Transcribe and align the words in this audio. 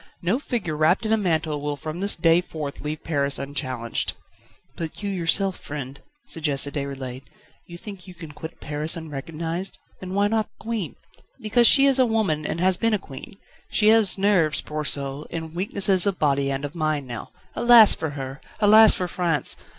No 0.23 0.39
figure 0.39 0.75
wrapped 0.75 1.05
in 1.05 1.13
a 1.13 1.15
mantle 1.15 1.61
will 1.61 1.75
from 1.75 1.99
this 1.99 2.15
day 2.15 2.41
forth 2.41 2.81
leave 2.81 3.03
Paris 3.03 3.37
unchallenged." 3.37 4.13
"But 4.75 5.03
you 5.03 5.11
yourself, 5.11 5.57
friend?" 5.59 6.01
suggested 6.25 6.73
Déroulède. 6.73 7.21
"You 7.67 7.77
think 7.77 8.07
you 8.07 8.15
can 8.15 8.31
quit 8.31 8.59
Paris 8.59 8.97
unrecognised 8.97 9.77
then 9.99 10.15
why 10.15 10.27
not 10.27 10.47
the 10.47 10.63
Queen?" 10.65 10.95
"Because 11.39 11.67
she 11.67 11.85
is 11.85 11.99
a 11.99 12.07
woman, 12.07 12.47
and 12.47 12.59
has 12.59 12.77
been 12.77 12.95
a 12.95 12.97
queen. 12.97 13.37
She 13.69 13.89
has 13.89 14.17
nerves, 14.17 14.59
poor 14.61 14.83
soul, 14.83 15.27
and 15.29 15.53
weaknesses 15.53 16.07
of 16.07 16.17
body 16.17 16.49
and 16.49 16.65
of 16.65 16.73
mind 16.73 17.05
now. 17.05 17.29
Alas 17.55 17.93
for 17.93 18.09
her! 18.17 18.41
Alas 18.59 18.95
for 18.95 19.07
France! 19.07 19.55